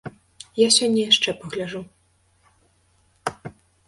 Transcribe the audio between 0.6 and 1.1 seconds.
сёння